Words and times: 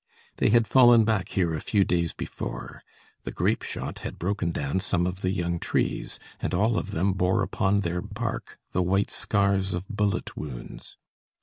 They 0.37 0.49
had 0.49 0.65
fallen 0.65 1.05
back 1.05 1.29
here 1.29 1.53
a 1.53 1.61
few 1.61 1.83
days 1.83 2.11
before; 2.11 2.81
the 3.21 3.31
grape 3.31 3.61
shot 3.61 3.99
had 3.99 4.17
broken 4.17 4.49
down 4.51 4.79
some 4.79 5.05
of 5.05 5.21
the 5.21 5.29
young 5.29 5.59
trees, 5.59 6.17
and 6.39 6.55
all 6.55 6.79
of 6.79 6.89
them 6.89 7.13
bore 7.13 7.43
upon 7.43 7.81
their 7.81 8.01
bark 8.01 8.57
the 8.71 8.81
white 8.81 9.11
scars 9.11 9.75
of 9.75 9.87
bullet 9.87 10.35
wounds. 10.35 10.97